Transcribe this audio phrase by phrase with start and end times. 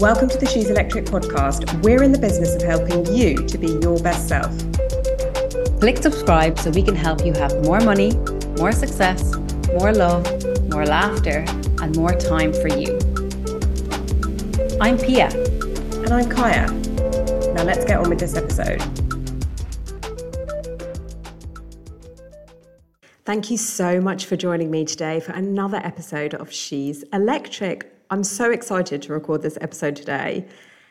[0.00, 1.80] Welcome to the She's Electric podcast.
[1.84, 4.50] We're in the business of helping you to be your best self.
[5.78, 8.12] Click subscribe so we can help you have more money,
[8.58, 9.36] more success,
[9.68, 10.26] more love,
[10.72, 11.44] more laughter,
[11.80, 12.98] and more time for you.
[14.80, 15.28] I'm Pia.
[15.28, 16.68] And I'm Kaya.
[17.54, 18.82] Now let's get on with this episode.
[23.24, 27.93] Thank you so much for joining me today for another episode of She's Electric.
[28.14, 30.46] I'm so excited to record this episode today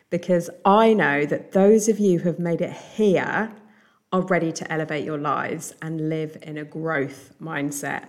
[0.10, 3.50] because I know that those of you who have made it here
[4.12, 8.08] are ready to elevate your lives and live in a growth mindset.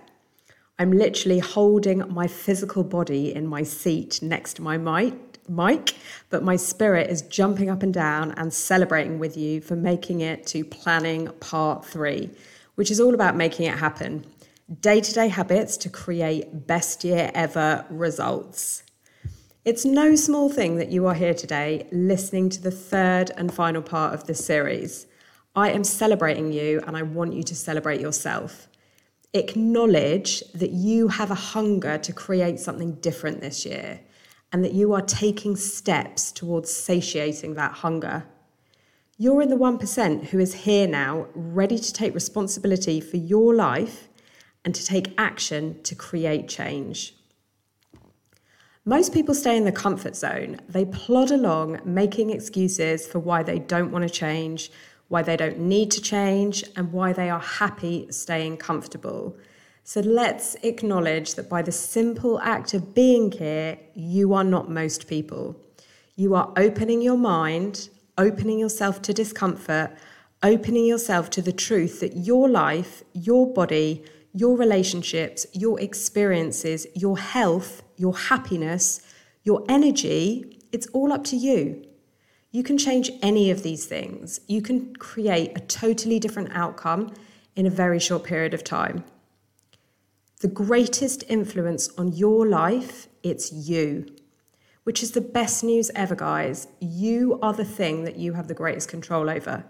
[0.79, 5.95] I'm literally holding my physical body in my seat next to my mic,
[6.29, 10.45] but my spirit is jumping up and down and celebrating with you for making it
[10.47, 12.31] to planning part three,
[12.75, 14.25] which is all about making it happen.
[14.81, 18.81] Day to day habits to create best year ever results.
[19.65, 23.81] It's no small thing that you are here today listening to the third and final
[23.81, 25.07] part of this series.
[25.55, 28.67] I am celebrating you and I want you to celebrate yourself.
[29.33, 34.01] Acknowledge that you have a hunger to create something different this year
[34.53, 38.23] and that you are taking steps towards satiating that hunger.
[39.17, 44.09] You're in the 1% who is here now, ready to take responsibility for your life
[44.63, 47.15] and to take action to create change.
[48.87, 50.59] Most people stay in the comfort zone.
[50.69, 54.71] They plod along, making excuses for why they don't want to change,
[55.07, 59.35] why they don't need to change, and why they are happy staying comfortable.
[59.83, 65.07] So let's acknowledge that by the simple act of being here, you are not most
[65.07, 65.59] people.
[66.15, 69.97] You are opening your mind, opening yourself to discomfort,
[70.43, 77.17] opening yourself to the truth that your life, your body, your relationships, your experiences, your
[77.17, 79.01] health, your happiness,
[79.43, 81.85] your energy, it's all up to you.
[82.51, 84.39] You can change any of these things.
[84.47, 87.13] You can create a totally different outcome
[87.55, 89.03] in a very short period of time.
[90.39, 94.05] The greatest influence on your life, it's you,
[94.83, 96.67] which is the best news ever, guys.
[96.79, 99.65] You are the thing that you have the greatest control over.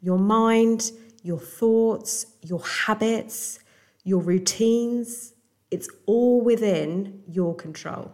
[0.00, 0.90] Your mind,
[1.22, 3.58] your thoughts, your habits,
[4.02, 5.33] your routines,
[5.74, 8.12] it's all within your control.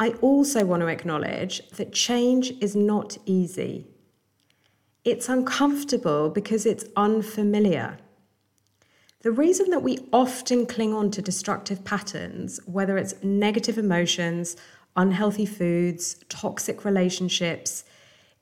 [0.00, 3.86] I also want to acknowledge that change is not easy.
[5.04, 7.98] It's uncomfortable because it's unfamiliar.
[9.20, 14.56] The reason that we often cling on to destructive patterns, whether it's negative emotions,
[14.96, 17.84] unhealthy foods, toxic relationships,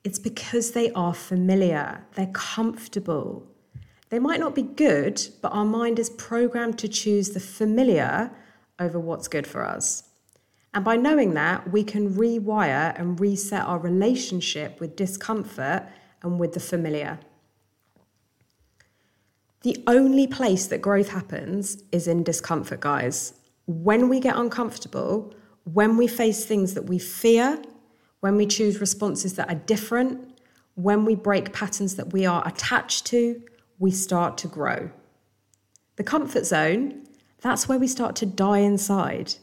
[0.03, 3.47] it's because they are familiar, they're comfortable,
[4.09, 8.31] they might not be good, but our mind is programmed to choose the familiar
[8.79, 10.03] over what's good for us.
[10.73, 15.83] And by knowing that, we can rewire and reset our relationship with discomfort
[16.21, 17.19] and with the familiar.
[19.61, 23.33] The only place that growth happens is in discomfort, guys.
[23.65, 25.33] When we get uncomfortable,
[25.63, 27.61] when we face things that we fear,
[28.19, 30.39] when we choose responses that are different,
[30.75, 33.41] when we break patterns that we are attached to,
[33.79, 34.89] we start to grow.
[35.97, 37.03] The comfort zone,
[37.41, 39.35] that's where we start to die inside.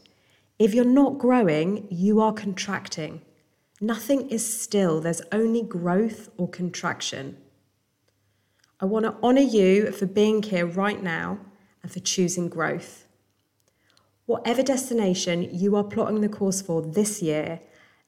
[0.59, 3.23] If you're not growing, you are contracting.
[3.81, 7.37] Nothing is still, there's only growth or contraction.
[8.81, 11.39] I want to honour you for being here right now
[11.83, 13.07] and for choosing growth.
[14.27, 17.61] Whatever destination you are plotting the course for this year,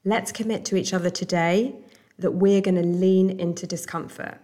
[0.05, 1.75] let's commit to each other today
[2.19, 4.39] that we're going to lean into discomfort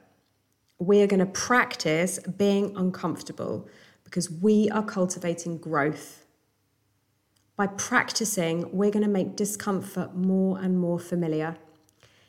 [0.81, 3.69] we are going to practice being uncomfortable
[4.03, 6.25] because we are cultivating growth.
[7.55, 11.59] By practicing, we're going to make discomfort more and more familiar.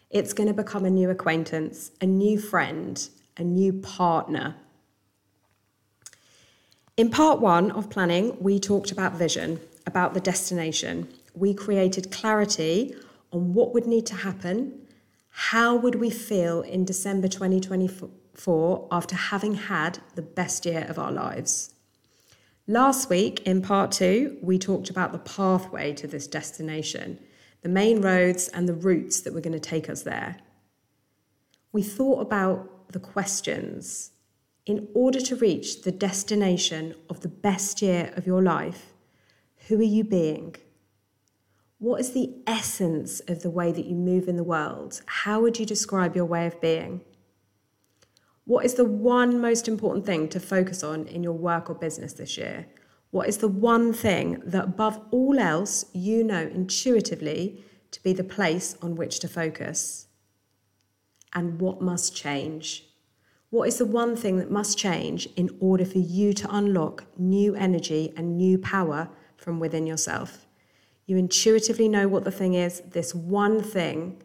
[0.10, 4.58] It's going to become a new acquaintance, a new friend, a new partner.
[6.98, 11.08] In part one of planning, we talked about vision, about the destination.
[11.34, 12.96] We created clarity
[13.32, 14.78] on what would need to happen,
[15.30, 18.10] how would we feel in December 2024
[18.44, 21.76] for after having had the best year of our lives.
[22.68, 27.20] Last week, in part two, we talked about the pathway to this destination,
[27.62, 30.38] the main roads and the routes that were going to take us there.
[31.72, 34.12] We thought about the questions.
[34.66, 38.94] In order to reach the destination of the best year of your life,
[39.68, 40.56] who are you being?
[41.78, 45.02] What is the essence of the way that you move in the world?
[45.06, 47.02] How would you describe your way of being?
[48.46, 52.14] What is the one most important thing to focus on in your work or business
[52.14, 52.68] this year?
[53.12, 58.24] What is the one thing that, above all else, you know intuitively to be the
[58.24, 60.08] place on which to focus?
[61.34, 62.86] And what must change?
[63.52, 67.54] What is the one thing that must change in order for you to unlock new
[67.54, 70.48] energy and new power from within yourself?
[71.06, 74.24] You intuitively know what the thing is, this one thing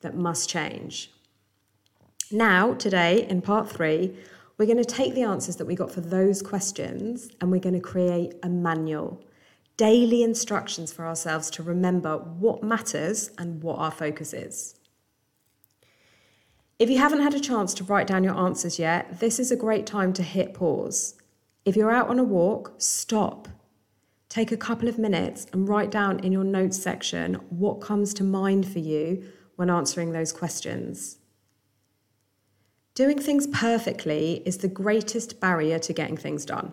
[0.00, 1.12] that must change.
[2.30, 4.16] Now, today, in part three,
[4.56, 7.74] we're going to take the answers that we got for those questions and we're going
[7.74, 9.22] to create a manual,
[9.76, 14.76] daily instructions for ourselves to remember what matters and what our focus is.
[16.78, 19.56] If you haven't had a chance to write down your answers yet, this is a
[19.56, 21.14] great time to hit pause.
[21.64, 23.48] If you're out on a walk, stop.
[24.28, 28.24] Take a couple of minutes and write down in your notes section what comes to
[28.24, 29.24] mind for you
[29.56, 31.18] when answering those questions.
[32.94, 36.72] Doing things perfectly is the greatest barrier to getting things done.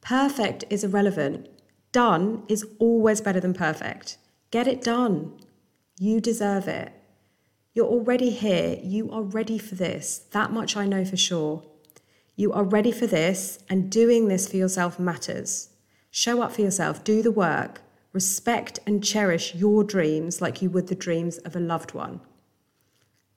[0.00, 1.48] Perfect is irrelevant.
[1.90, 4.18] Done is always better than perfect.
[4.52, 5.32] Get it done.
[5.98, 6.92] You deserve it.
[7.74, 8.78] You're already here.
[8.84, 10.18] You are ready for this.
[10.30, 11.64] That much I know for sure.
[12.36, 15.70] You are ready for this, and doing this for yourself matters.
[16.10, 20.86] Show up for yourself, do the work, respect and cherish your dreams like you would
[20.86, 22.20] the dreams of a loved one.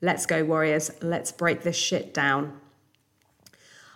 [0.01, 0.91] Let's go, warriors.
[1.01, 2.59] Let's break this shit down.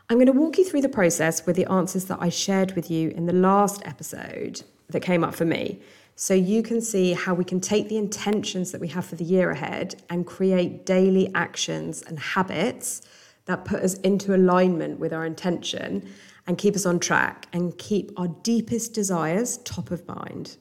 [0.10, 2.90] I'm going to walk you through the process with the answers that I shared with
[2.90, 5.82] you in the last episode that came up for me.
[6.16, 9.24] So you can see how we can take the intentions that we have for the
[9.24, 13.02] year ahead and create daily actions and habits
[13.46, 16.10] that put us into alignment with our intention
[16.48, 20.58] and keep us on track and keep our deepest desires top of mind.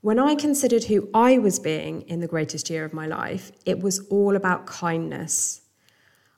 [0.00, 3.80] When I considered who I was being in the greatest year of my life, it
[3.80, 5.62] was all about kindness.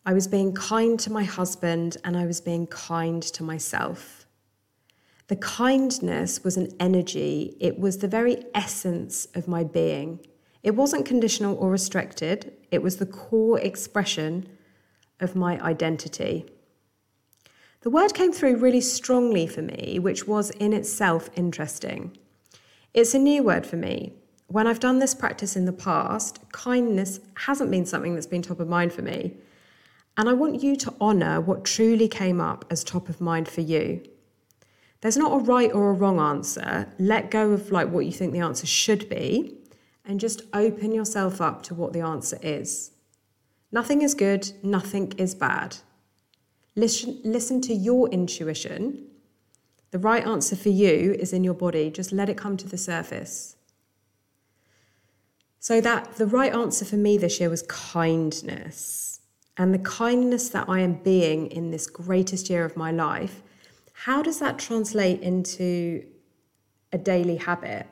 [0.06, 4.24] I was being kind to my husband and I was being kind to myself.
[5.26, 10.20] The kindness was an energy, it was the very essence of my being.
[10.62, 14.48] It wasn't conditional or restricted, it was the core expression
[15.20, 16.46] of my identity.
[17.82, 22.16] The word came through really strongly for me, which was in itself interesting.
[22.92, 24.14] It's a new word for me.
[24.48, 28.58] When I've done this practice in the past, kindness hasn't been something that's been top
[28.58, 29.37] of mind for me.
[30.16, 33.60] And I want you to honour what truly came up as top of mind for
[33.60, 34.02] you.
[35.02, 36.92] There's not a right or a wrong answer.
[36.98, 39.56] Let go of like what you think the answer should be
[40.04, 42.90] and just open yourself up to what the answer is.
[43.70, 45.76] Nothing is good, nothing is bad.
[46.75, 49.09] Listen, listen to your intuition
[49.90, 51.90] the right answer for you is in your body.
[51.90, 53.56] Just let it come to the surface.
[55.58, 59.20] So, that the right answer for me this year was kindness.
[59.56, 63.42] And the kindness that I am being in this greatest year of my life,
[63.92, 66.06] how does that translate into
[66.92, 67.87] a daily habit?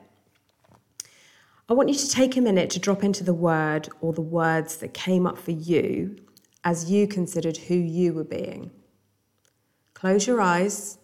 [1.67, 4.77] I want you to take a minute to drop into the word or the words
[4.77, 6.17] that came up for you
[6.63, 8.71] as you considered who you were being.
[9.93, 10.97] Close your eyes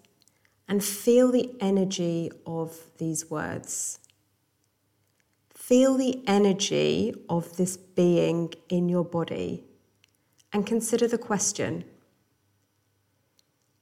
[0.67, 3.99] and feel the energy of these words.
[5.53, 9.63] Feel the energy of this being in your body
[10.53, 11.83] and consider the question.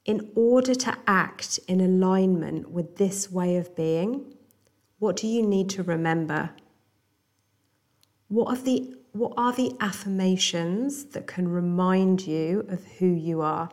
[0.05, 4.33] In order to act in alignment with this way of being,
[4.99, 6.51] what do you need to remember?
[8.27, 13.69] What are the, what are the affirmations that can remind you of who you are?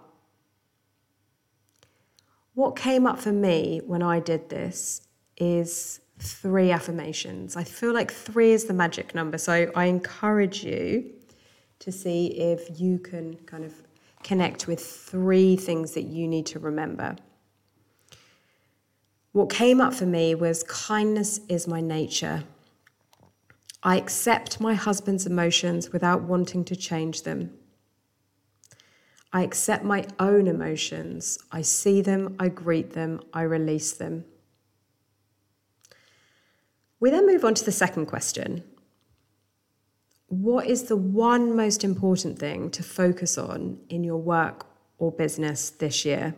[2.55, 5.03] What came up for me when I did this
[5.37, 7.57] is three affirmations.
[7.57, 9.39] I feel like three is the magic number.
[9.39, 11.13] So I encourage you
[11.79, 13.75] to see if you can kind of
[14.23, 17.17] connect with three things that you need to remember.
[19.33, 22.45] What came up for me was kindness is my nature.
[23.83, 27.53] I accept my husband's emotions without wanting to change them.
[29.33, 31.39] I accept my own emotions.
[31.53, 34.25] I see them, I greet them, I release them.
[36.99, 38.65] We then move on to the second question
[40.27, 44.67] What is the one most important thing to focus on in your work
[44.99, 46.35] or business this year?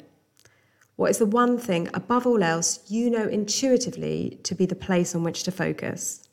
[0.96, 5.14] What is the one thing, above all else, you know intuitively to be the place
[5.14, 6.28] on which to focus?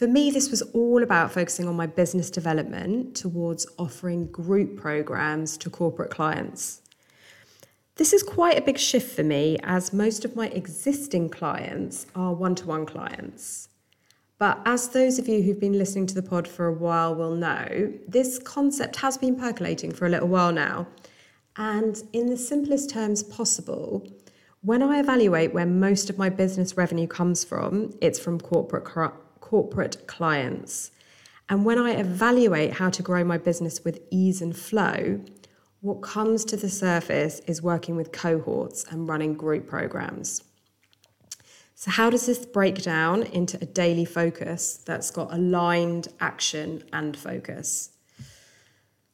[0.00, 5.58] For me, this was all about focusing on my business development towards offering group programs
[5.58, 6.80] to corporate clients.
[7.96, 12.32] This is quite a big shift for me as most of my existing clients are
[12.32, 13.68] one to one clients.
[14.38, 17.36] But as those of you who've been listening to the pod for a while will
[17.36, 20.86] know, this concept has been percolating for a little while now.
[21.56, 24.08] And in the simplest terms possible,
[24.62, 28.84] When I evaluate where most of my business revenue comes from, it's from corporate
[29.40, 30.90] corporate clients.
[31.48, 35.20] And when I evaluate how to grow my business with ease and flow,
[35.80, 40.44] what comes to the surface is working with cohorts and running group programs.
[41.74, 47.16] So, how does this break down into a daily focus that's got aligned action and
[47.16, 47.90] focus?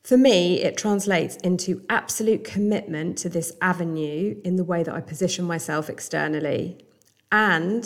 [0.02, 5.00] For me, it translates into absolute commitment to this avenue in the way that I
[5.00, 6.84] position myself externally
[7.30, 7.84] and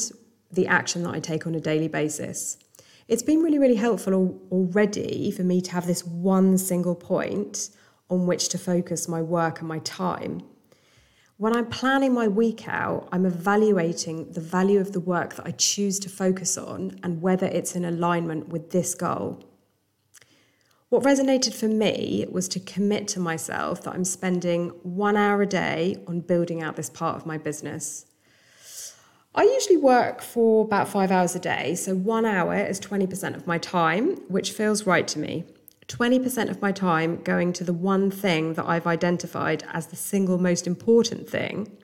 [0.52, 2.58] the action that I take on a daily basis.
[3.08, 7.70] It's been really, really helpful already for me to have this one single point
[8.08, 10.42] on which to focus my work and my time
[11.40, 15.52] when I'm planning my week out, I'm evaluating the value of the work that I
[15.52, 19.42] choose to focus on and whether it's in alignment with this goal.
[20.90, 25.46] What resonated for me was to commit to myself that I'm spending one hour a
[25.46, 28.04] day on building out this part of my business.
[29.34, 33.46] I usually work for about five hours a day, so one hour is 20% of
[33.46, 35.44] my time, which feels right to me.
[35.86, 40.38] 20% of my time going to the one thing that I've identified as the single
[40.38, 41.76] most important thing.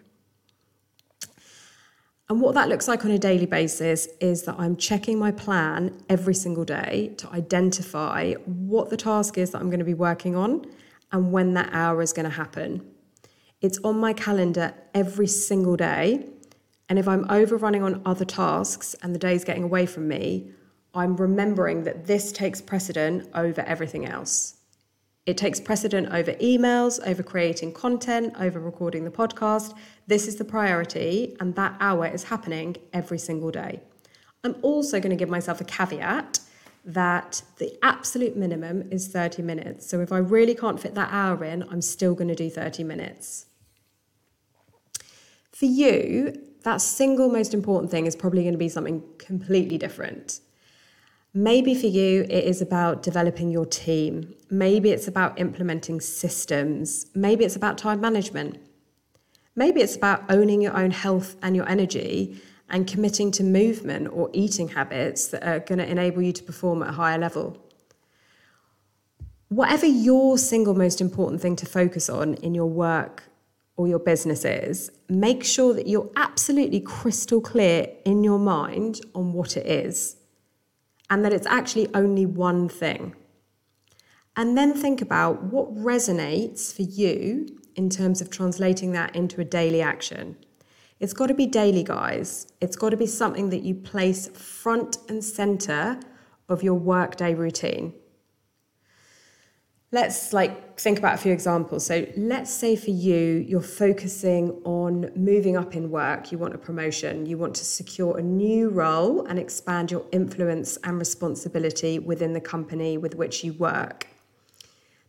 [2.29, 5.97] And what that looks like on a daily basis is that I'm checking my plan
[6.09, 10.35] every single day to identify what the task is that I'm going to be working
[10.35, 10.67] on
[11.13, 12.85] and when that hour is going to happen.
[13.61, 16.27] It's on my calendar every single day.
[16.89, 20.51] And if I'm overrunning on other tasks and the day's getting away from me,
[20.95, 24.55] I'm remembering that this takes precedent over everything else.
[25.27, 29.75] It takes precedent over emails, over creating content, over recording the podcast.
[30.07, 33.81] This is the priority, and that hour is happening every single day.
[34.45, 36.39] I'm also going to give myself a caveat
[36.85, 39.91] that the absolute minimum is 30 minutes.
[39.91, 42.85] So if I really can't fit that hour in, I'm still going to do 30
[42.85, 43.47] minutes.
[45.51, 50.41] For you, that single most important thing is probably going to be something completely different.
[51.33, 54.35] Maybe for you, it is about developing your team.
[54.51, 57.07] Maybe it's about implementing systems.
[57.15, 58.59] Maybe it's about time management.
[59.55, 64.29] Maybe it's about owning your own health and your energy and committing to movement or
[64.33, 67.65] eating habits that are going to enable you to perform at a higher level.
[69.51, 73.23] Whatever your single most important thing to focus on in your work
[73.77, 79.33] or your business is, make sure that you're absolutely crystal clear in your mind on
[79.33, 80.17] what it is
[81.11, 83.15] and that it's actually only one thing.
[84.37, 89.45] And then think about what resonates for you in terms of translating that into a
[89.45, 90.37] daily action.
[90.99, 92.47] It's got to be daily, guys.
[92.61, 96.01] It's got to be something that you place front and center
[96.49, 97.93] of your workday routine
[99.93, 101.87] let's like think about a few examples.
[101.87, 106.59] So let's say for you, you're focusing on moving up in work, you want a
[106.59, 112.33] promotion, you want to secure a new role and expand your influence and responsibility within
[112.33, 114.09] the company with which you work.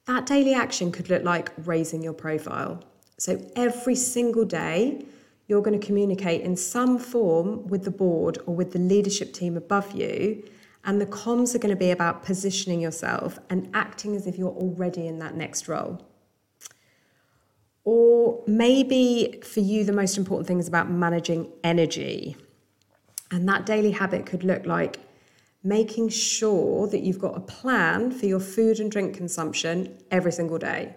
[0.06, 2.84] That daily action could look like raising your profile.
[3.18, 5.06] So every single day,
[5.48, 9.58] you're going to communicate in some form with the board or with the leadership team
[9.58, 10.44] above you
[10.88, 14.50] and the comms are going to be about positioning yourself and acting as if you're
[14.50, 16.02] already in that next role.
[17.84, 22.38] Or maybe for you, the most important thing is about managing energy.
[23.30, 25.00] And that daily habit could look like
[25.62, 30.58] making sure that you've got a plan for your food and drink consumption every single
[30.58, 30.96] day.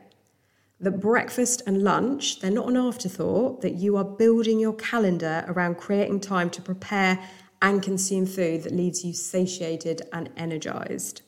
[0.78, 5.78] That breakfast and lunch, they're not an afterthought, that you are building your calendar around
[5.78, 7.18] creating time to prepare
[7.62, 11.22] and consume food that leaves you satiated and energized.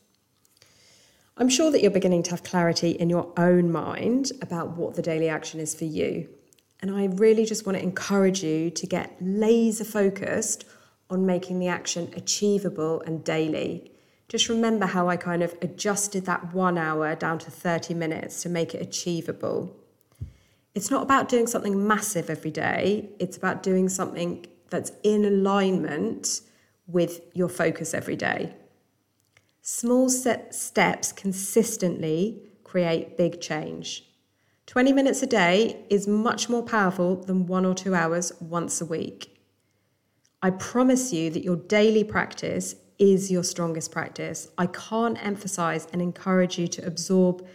[1.36, 5.02] I'm sure that you're beginning to have clarity in your own mind about what the
[5.02, 6.28] daily action is for you.
[6.80, 10.64] And I really just want to encourage you to get laser focused
[11.08, 13.92] on making the action achievable and daily.
[14.28, 18.48] Just remember how I kind of adjusted that one hour down to 30 minutes to
[18.48, 19.76] make it achievable.
[20.74, 26.40] It's not about doing something massive every day, it's about doing something that's in alignment
[26.88, 28.54] with your focus every day.
[29.60, 34.04] Small steps consistently create big change.
[34.66, 38.86] 20 minutes a day is much more powerful than one or two hours once a
[38.86, 39.38] week.
[40.42, 44.48] I promise you that your daily practice is your strongest practice.
[44.58, 47.46] I can't emphasize and encourage you to absorb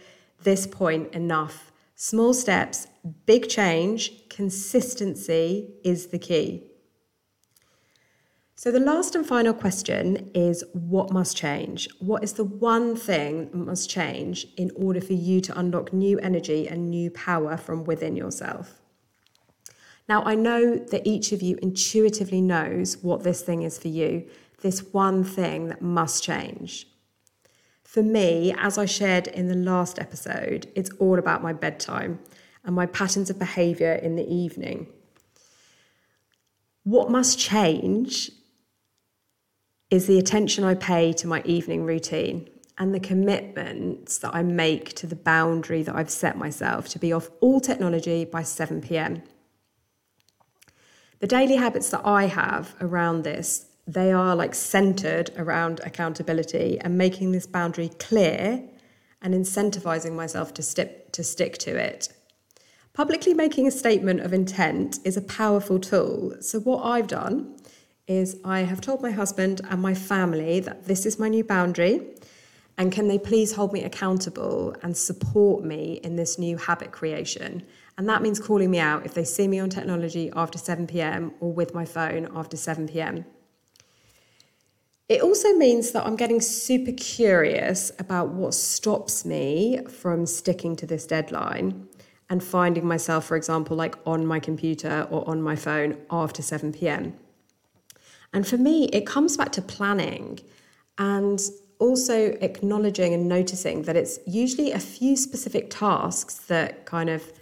[0.42, 1.72] this point enough.
[1.94, 2.86] Small steps,
[3.26, 6.70] big change, consistency is the key.
[8.58, 11.88] So, the last and final question is what must change?
[12.00, 16.18] What is the one thing that must change in order for you to unlock new
[16.18, 18.80] energy and new power from within yourself?
[20.08, 24.28] Now, I know that each of you intuitively knows what this thing is for you,
[24.60, 26.88] this one thing that must change.
[27.84, 32.18] For me, as I shared in the last episode, it's all about my bedtime
[32.64, 34.88] and my patterns of behaviour in the evening.
[36.82, 38.32] What must change
[39.90, 44.94] is the attention I pay to my evening routine and the commitments that I make
[44.94, 49.22] to the boundary that I've set myself to be off all technology by 7 pm.
[51.20, 56.96] The daily habits that I have around this, they are like centered around accountability and
[56.96, 58.62] making this boundary clear
[59.20, 62.12] and incentivizing myself to stick to stick to it.
[62.92, 66.36] Publicly making a statement of intent is a powerful tool.
[66.40, 67.56] So what I've done
[68.08, 72.14] is I have told my husband and my family that this is my new boundary
[72.78, 77.64] and can they please hold me accountable and support me in this new habit creation?
[77.98, 81.34] And that means calling me out if they see me on technology after 7 pm
[81.40, 83.24] or with my phone after 7 pm.
[85.08, 90.86] It also means that I'm getting super curious about what stops me from sticking to
[90.86, 91.88] this deadline
[92.30, 96.72] and finding myself, for example, like on my computer or on my phone after 7
[96.72, 97.14] pm.
[98.32, 100.40] And for me, it comes back to planning
[100.98, 101.40] and
[101.78, 107.32] also acknowledging and noticing that it's usually a few specific tasks that kind of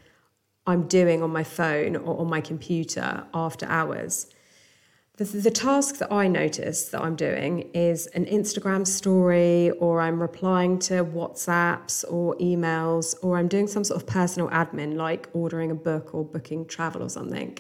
[0.67, 4.27] I'm doing on my phone or on my computer after hours.
[5.17, 10.21] The, the task that I notice that I'm doing is an Instagram story, or I'm
[10.21, 15.71] replying to WhatsApps or emails, or I'm doing some sort of personal admin like ordering
[15.71, 17.57] a book or booking travel or something.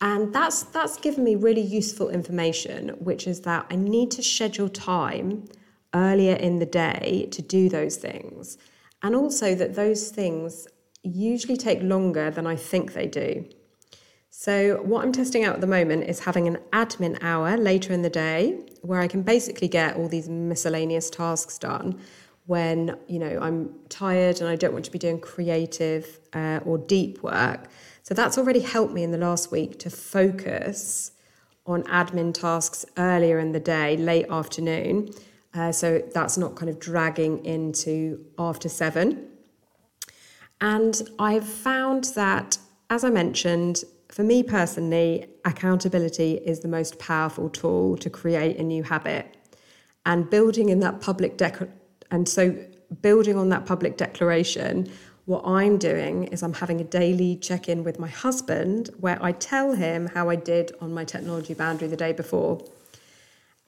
[0.00, 4.68] And that's that's given me really useful information, which is that I need to schedule
[4.68, 5.46] time
[5.94, 8.58] earlier in the day to do those things.
[9.02, 10.68] And also that those things
[11.02, 13.46] usually take longer than I think they do.
[14.30, 18.02] So, what I'm testing out at the moment is having an admin hour later in
[18.02, 21.98] the day where I can basically get all these miscellaneous tasks done
[22.46, 26.78] when you know I'm tired and I don't want to be doing creative uh, or
[26.78, 27.68] deep work.
[28.08, 31.12] So that's already helped me in the last week to focus
[31.66, 35.10] on admin tasks earlier in the day, late afternoon,
[35.52, 39.28] uh, so that's not kind of dragging into after seven.
[40.62, 42.56] And I've found that,
[42.88, 48.62] as I mentioned, for me personally, accountability is the most powerful tool to create a
[48.62, 49.36] new habit.
[50.06, 51.70] And building in that public dec-
[52.10, 52.56] and so
[53.02, 54.90] building on that public declaration,
[55.28, 59.32] what I'm doing is I'm having a daily check in with my husband where I
[59.32, 62.64] tell him how I did on my technology boundary the day before.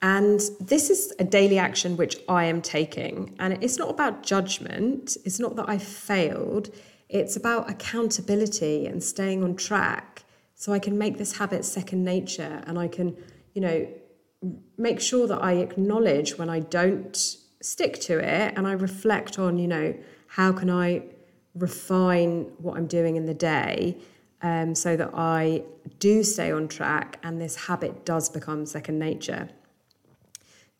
[0.01, 3.35] And this is a daily action which I am taking.
[3.37, 6.73] And it's not about judgment, it's not that I failed,
[7.09, 10.23] it's about accountability and staying on track
[10.55, 13.15] so I can make this habit second nature and I can,
[13.53, 13.87] you know,
[14.79, 17.15] make sure that I acknowledge when I don't
[17.61, 19.93] stick to it and I reflect on, you know,
[20.25, 21.03] how can I
[21.55, 23.97] refine what I'm doing in the day
[24.41, 25.63] um, so that I
[25.99, 29.49] do stay on track and this habit does become second nature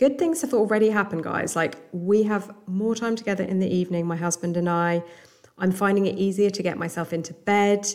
[0.01, 1.55] good things have already happened, guys.
[1.55, 5.03] Like, we have more time together in the evening, my husband and I.
[5.59, 7.85] I'm finding it easier to get myself into bed,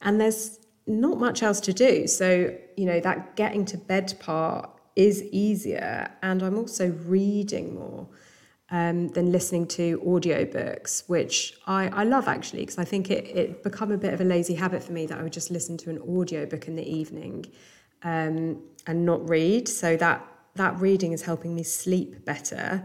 [0.00, 2.08] and there's not much else to do.
[2.08, 6.10] So, you know, that getting to bed part is easier.
[6.20, 8.08] And I'm also reading more
[8.72, 13.62] um, than listening to audiobooks, which I, I love actually, because I think it, it
[13.62, 15.90] become a bit of a lazy habit for me that I would just listen to
[15.90, 17.44] an audiobook in the evening
[18.02, 19.68] um, and not read.
[19.68, 22.84] So that that reading is helping me sleep better,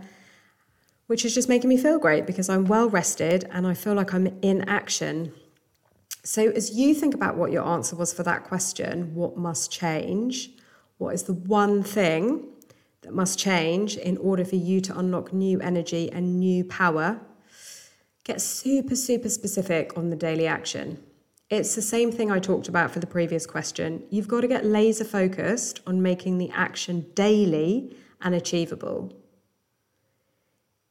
[1.07, 4.13] which is just making me feel great because I'm well rested and I feel like
[4.13, 5.33] I'm in action.
[6.23, 10.49] So, as you think about what your answer was for that question, what must change?
[10.97, 12.49] What is the one thing
[13.07, 17.21] that must change in order for you to unlock new energy and new power?
[18.25, 21.01] Get super, super specific on the daily action.
[21.49, 24.03] It's the same thing I talked about for the previous question.
[24.09, 29.13] You've got to get laser focused on making the action daily and achievable.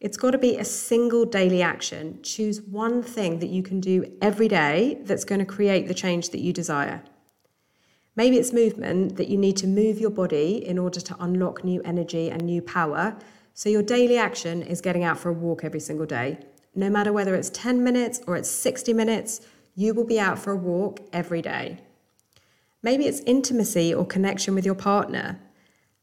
[0.01, 2.21] It's got to be a single daily action.
[2.23, 6.31] Choose one thing that you can do every day that's going to create the change
[6.31, 7.03] that you desire.
[8.17, 11.83] Maybe it's movement that you need to move your body in order to unlock new
[11.83, 13.15] energy and new power.
[13.53, 16.39] So your daily action is getting out for a walk every single day.
[16.75, 19.43] No matter whether it's 10 minutes or it's 60 minutes,
[19.75, 21.79] you will be out for a walk every day.
[22.83, 25.39] Maybe it's intimacy or connection with your partner.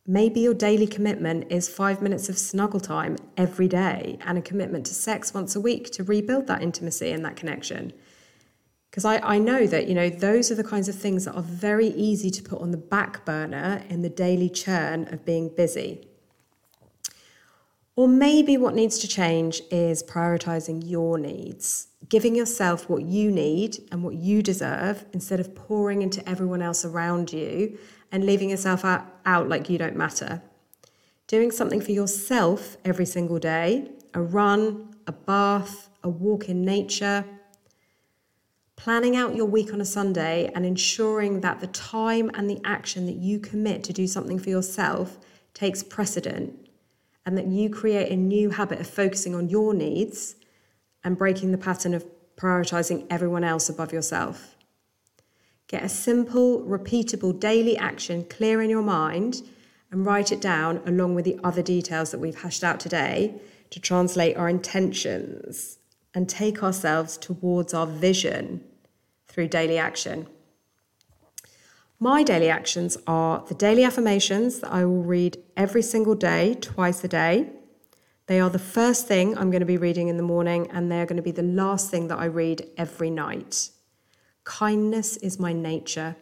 [0.06, 4.86] Maybe your daily commitment is five minutes of snuggle time every day and a commitment
[4.88, 7.93] to sex once a week to rebuild that intimacy and that connection.
[8.93, 11.41] Because I, I know that, you know, those are the kinds of things that are
[11.41, 16.08] very easy to put on the back burner in the daily churn of being busy.
[17.95, 23.79] Or maybe what needs to change is prioritizing your needs, giving yourself what you need
[23.91, 27.79] and what you deserve instead of pouring into everyone else around you
[28.12, 30.43] and leaving yourself out, out like you don't matter.
[31.25, 37.25] Doing something for yourself every single day a run, a bath, a walk in nature
[38.84, 43.06] Planning out your week on a Sunday and ensuring that the time and the action
[43.06, 45.19] that you commit to do something for yourself
[45.54, 46.67] takes precedent
[47.26, 50.36] and that you create a new habit of focusing on your needs
[51.02, 54.58] and breaking the pattern of prioritizing everyone else above yourself.
[55.69, 59.43] Get a simple, repeatable daily action clear in your mind
[59.91, 63.80] and write it down along with the other details that we've hashed out today to
[63.80, 65.78] translate our intentions
[66.13, 68.62] and take ourselves towards our vision
[69.34, 70.28] through daily action.
[72.00, 77.04] My daily actions are the daily affirmations that I will read every single day, twice
[77.04, 77.50] a day.
[78.28, 81.08] They are the first thing I'm going to be reading in the morning, and they're
[81.08, 83.72] going to be the last thing that I read every night.
[84.43, 86.15] Kindness is my nature.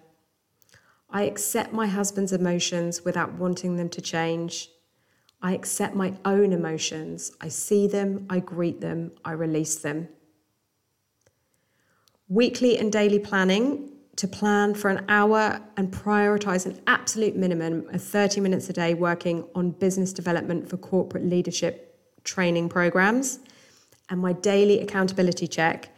[1.10, 4.70] I accept my husband's emotions without wanting them to change.
[5.42, 7.32] I accept my own emotions.
[7.42, 10.08] I see them, I greet them, I release them.
[12.32, 18.02] Weekly and daily planning to plan for an hour and prioritize an absolute minimum of
[18.02, 23.40] 30 minutes a day working on business development for corporate leadership training programs.
[24.10, 25.90] And my daily accountability check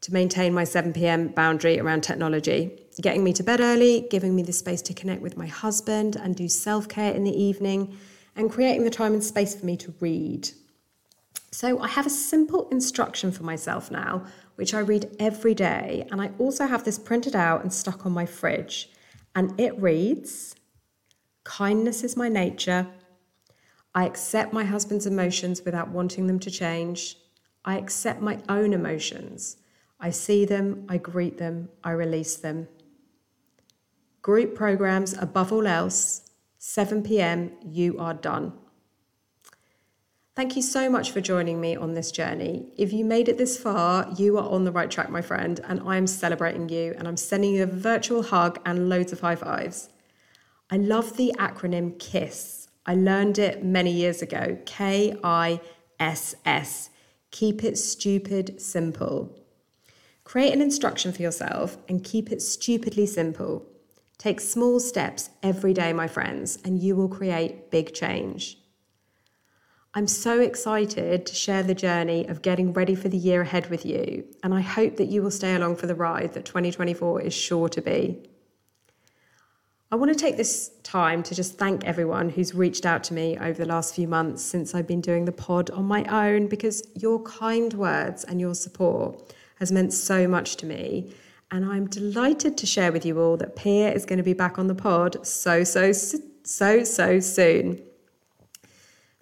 [0.00, 1.28] to maintain my 7 p.m.
[1.28, 5.36] boundary around technology, getting me to bed early, giving me the space to connect with
[5.36, 7.96] my husband and do self care in the evening
[8.34, 10.50] and creating the time and space for me to read.
[11.52, 14.26] So I have a simple instruction for myself now,
[14.58, 16.04] which I read every day.
[16.10, 18.90] And I also have this printed out and stuck on my fridge.
[19.36, 20.56] And it reads
[21.44, 22.88] Kindness is my nature.
[23.94, 27.16] I accept my husband's emotions without wanting them to change.
[27.64, 29.58] I accept my own emotions.
[30.00, 32.66] I see them, I greet them, I release them.
[34.22, 38.54] Group programs above all else 7 pm, you are done.
[40.38, 42.68] Thank you so much for joining me on this journey.
[42.76, 45.80] If you made it this far, you are on the right track, my friend, and
[45.84, 49.34] I am celebrating you and I'm sending you a virtual hug and loads of high
[49.34, 49.88] fives.
[50.70, 52.68] I love the acronym KISS.
[52.86, 55.60] I learned it many years ago K I
[55.98, 56.90] S S.
[57.32, 59.36] Keep it stupid simple.
[60.22, 63.66] Create an instruction for yourself and keep it stupidly simple.
[64.18, 68.56] Take small steps every day, my friends, and you will create big change.
[69.94, 73.86] I'm so excited to share the journey of getting ready for the year ahead with
[73.86, 77.34] you, and I hope that you will stay along for the ride that 2024 is
[77.34, 78.28] sure to be.
[79.90, 83.38] I want to take this time to just thank everyone who's reached out to me
[83.38, 86.86] over the last few months since I've been doing the pod on my own because
[86.94, 91.14] your kind words and your support has meant so much to me
[91.50, 94.58] and I'm delighted to share with you all that Pia is going to be back
[94.58, 97.82] on the pod so, so, so, so soon.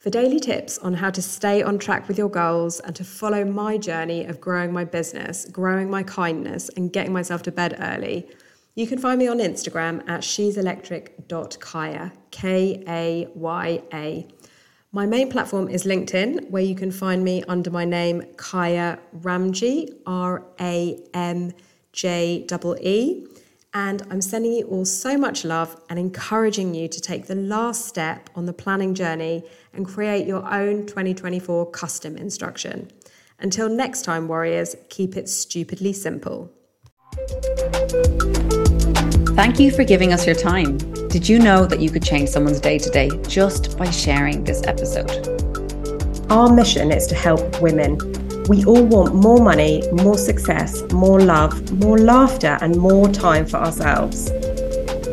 [0.07, 3.45] For daily tips on how to stay on track with your goals and to follow
[3.45, 8.29] my journey of growing my business, growing my kindness, and getting myself to bed early,
[8.77, 14.29] you can find me on Instagram at she'selectric.kaya, K A Y A.
[14.93, 19.93] My main platform is LinkedIn, where you can find me under my name Kaya Ramjee,
[20.07, 21.53] R A M
[21.93, 22.47] J
[22.81, 23.27] E.
[23.77, 27.85] And I'm sending you all so much love and encouraging you to take the last
[27.85, 32.91] step on the planning journey and create your own 2024 custom instruction.
[33.39, 36.51] Until next time, warriors, keep it stupidly simple.
[39.37, 40.79] Thank you for giving us your time.
[41.09, 45.11] Did you know that you could change someone's day today just by sharing this episode?
[46.31, 47.99] Our mission is to help women
[48.49, 53.57] we all want more money, more success, more love, more laughter, and more time for
[53.57, 54.31] ourselves.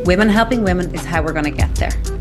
[0.05, 2.12] Women helping women is how we're going to get there.